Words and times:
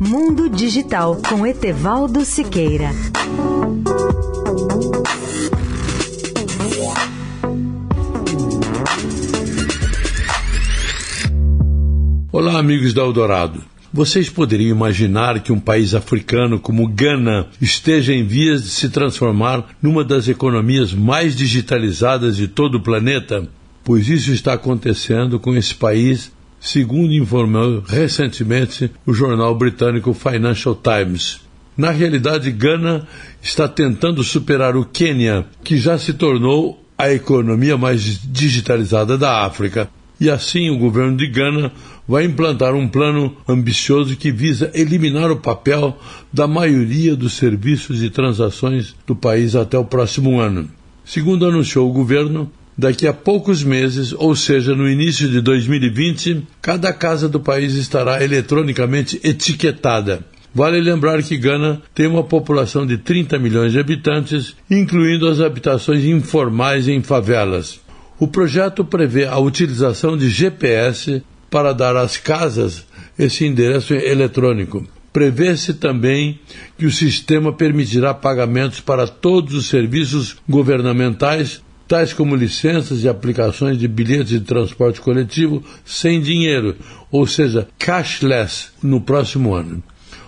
Mundo 0.00 0.48
Digital 0.48 1.16
com 1.28 1.46
Etevaldo 1.46 2.24
Siqueira. 2.24 2.90
Olá, 12.32 12.58
amigos 12.58 12.92
da 12.92 13.02
Eldorado. 13.02 13.62
Vocês 13.92 14.28
poderiam 14.28 14.70
imaginar 14.70 15.40
que 15.40 15.52
um 15.52 15.60
país 15.60 15.94
africano 15.94 16.58
como 16.58 16.88
Gana 16.88 17.46
esteja 17.60 18.12
em 18.12 18.24
vias 18.24 18.64
de 18.64 18.70
se 18.70 18.88
transformar 18.88 19.68
numa 19.80 20.02
das 20.02 20.26
economias 20.26 20.92
mais 20.92 21.36
digitalizadas 21.36 22.36
de 22.36 22.48
todo 22.48 22.74
o 22.78 22.82
planeta? 22.82 23.48
Pois 23.84 24.08
isso 24.08 24.32
está 24.32 24.54
acontecendo 24.54 25.38
com 25.38 25.54
esse 25.54 25.74
país, 25.74 26.32
segundo 26.66 27.14
informou 27.14 27.80
recentemente 27.86 28.90
o 29.06 29.12
jornal 29.12 29.54
britânico 29.54 30.12
Financial 30.12 30.74
Times. 30.74 31.40
Na 31.76 31.92
realidade, 31.92 32.50
Gana 32.50 33.06
está 33.40 33.68
tentando 33.68 34.24
superar 34.24 34.76
o 34.76 34.84
Quênia, 34.84 35.46
que 35.62 35.76
já 35.76 35.96
se 35.96 36.12
tornou 36.12 36.82
a 36.98 37.12
economia 37.12 37.76
mais 37.76 38.02
digitalizada 38.02 39.16
da 39.16 39.44
África. 39.44 39.88
E 40.18 40.28
assim 40.28 40.68
o 40.68 40.78
governo 40.78 41.16
de 41.16 41.28
Gana 41.28 41.70
vai 42.08 42.24
implantar 42.24 42.74
um 42.74 42.88
plano 42.88 43.36
ambicioso 43.46 44.16
que 44.16 44.32
visa 44.32 44.70
eliminar 44.74 45.30
o 45.30 45.36
papel 45.36 45.96
da 46.32 46.48
maioria 46.48 47.14
dos 47.14 47.34
serviços 47.34 48.02
e 48.02 48.10
transações 48.10 48.96
do 49.06 49.14
país 49.14 49.54
até 49.54 49.78
o 49.78 49.84
próximo 49.84 50.40
ano. 50.40 50.68
Segundo 51.04 51.46
anunciou 51.46 51.88
o 51.88 51.92
governo, 51.92 52.50
daqui 52.76 53.06
a 53.06 53.12
poucos 53.12 53.62
meses, 53.62 54.12
ou 54.12 54.34
seja, 54.36 54.74
no 54.74 54.88
início 54.88 55.28
de 55.28 55.40
2020, 55.40 56.46
cada 56.60 56.92
casa 56.92 57.28
do 57.28 57.40
país 57.40 57.74
estará 57.74 58.22
eletronicamente 58.22 59.20
etiquetada. 59.24 60.24
Vale 60.54 60.80
lembrar 60.80 61.22
que 61.22 61.36
Gana 61.36 61.82
tem 61.94 62.06
uma 62.06 62.24
população 62.24 62.86
de 62.86 62.96
30 62.96 63.38
milhões 63.38 63.72
de 63.72 63.78
habitantes, 63.78 64.56
incluindo 64.70 65.28
as 65.28 65.40
habitações 65.40 66.04
informais 66.04 66.88
em 66.88 67.02
favelas. 67.02 67.78
O 68.18 68.26
projeto 68.26 68.82
prevê 68.82 69.26
a 69.26 69.38
utilização 69.38 70.16
de 70.16 70.30
GPS 70.30 71.22
para 71.50 71.74
dar 71.74 71.94
às 71.94 72.16
casas 72.16 72.86
esse 73.18 73.44
endereço 73.44 73.92
eletrônico. 73.92 74.86
Prevê-se 75.12 75.74
também 75.74 76.40
que 76.78 76.86
o 76.86 76.90
sistema 76.90 77.52
permitirá 77.52 78.14
pagamentos 78.14 78.80
para 78.80 79.06
todos 79.06 79.54
os 79.54 79.66
serviços 79.66 80.36
governamentais, 80.48 81.62
tais 81.88 82.12
como 82.12 82.34
licenças 82.34 83.04
e 83.04 83.08
aplicações 83.08 83.78
de 83.78 83.86
bilhetes 83.86 84.28
de 84.28 84.40
transporte 84.40 85.00
coletivo 85.00 85.62
sem 85.84 86.20
dinheiro, 86.20 86.76
ou 87.10 87.26
seja, 87.26 87.68
cashless, 87.78 88.70
no 88.82 89.00
próximo 89.00 89.54
ano. 89.54 89.82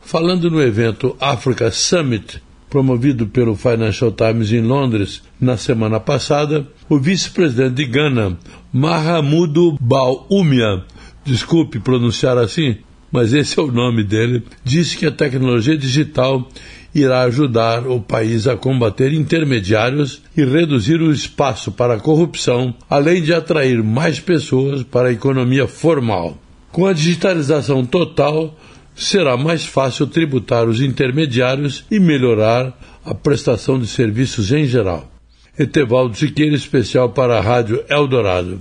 Falando 0.00 0.50
no 0.50 0.60
evento 0.60 1.16
Africa 1.20 1.70
Summit, 1.70 2.42
promovido 2.68 3.26
pelo 3.26 3.54
Financial 3.54 4.10
Times 4.10 4.50
em 4.50 4.62
Londres 4.62 5.22
na 5.40 5.56
semana 5.56 6.00
passada, 6.00 6.66
o 6.88 6.98
vice-presidente 6.98 7.74
de 7.74 7.84
Gana, 7.84 8.38
Mahamudu 8.72 9.76
Baumia, 9.78 10.82
desculpe 11.24 11.78
pronunciar 11.78 12.38
assim, 12.38 12.78
mas 13.10 13.34
esse 13.34 13.60
é 13.60 13.62
o 13.62 13.70
nome 13.70 14.02
dele, 14.02 14.42
disse 14.64 14.96
que 14.96 15.04
a 15.04 15.12
tecnologia 15.12 15.76
digital 15.76 16.48
irá 16.94 17.22
ajudar 17.22 17.86
o 17.86 18.00
país 18.00 18.46
a 18.46 18.56
combater 18.56 19.12
intermediários 19.12 20.22
e 20.36 20.44
reduzir 20.44 21.00
o 21.00 21.12
espaço 21.12 21.72
para 21.72 21.94
a 21.94 22.00
corrupção, 22.00 22.74
além 22.88 23.22
de 23.22 23.32
atrair 23.32 23.82
mais 23.82 24.20
pessoas 24.20 24.82
para 24.82 25.08
a 25.08 25.12
economia 25.12 25.66
formal. 25.66 26.36
Com 26.70 26.86
a 26.86 26.92
digitalização 26.92 27.84
total, 27.84 28.54
será 28.94 29.36
mais 29.36 29.64
fácil 29.64 30.06
tributar 30.06 30.68
os 30.68 30.80
intermediários 30.80 31.84
e 31.90 31.98
melhorar 31.98 32.76
a 33.04 33.14
prestação 33.14 33.78
de 33.78 33.86
serviços 33.86 34.52
em 34.52 34.64
geral. 34.64 35.10
Etevaldo 35.58 36.16
Siqueira, 36.16 36.56
especial 36.56 37.10
para 37.10 37.38
a 37.38 37.40
Rádio 37.40 37.84
Eldorado. 37.88 38.60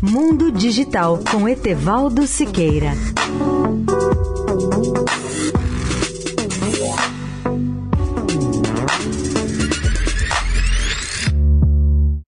Mundo 0.00 0.52
Digital 0.52 1.18
com 1.30 1.48
Etevaldo 1.48 2.26
Siqueira. 2.26 2.92